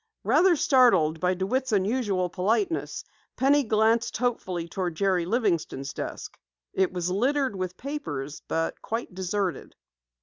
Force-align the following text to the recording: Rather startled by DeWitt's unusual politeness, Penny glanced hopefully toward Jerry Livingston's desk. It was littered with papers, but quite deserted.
Rather 0.23 0.55
startled 0.55 1.19
by 1.19 1.35
DeWitt's 1.35 1.71
unusual 1.71 2.27
politeness, 2.27 3.03
Penny 3.37 3.61
glanced 3.63 4.17
hopefully 4.17 4.67
toward 4.67 4.95
Jerry 4.95 5.25
Livingston's 5.27 5.93
desk. 5.93 6.39
It 6.73 6.91
was 6.91 7.11
littered 7.11 7.55
with 7.55 7.77
papers, 7.77 8.41
but 8.47 8.81
quite 8.81 9.13
deserted. 9.13 9.75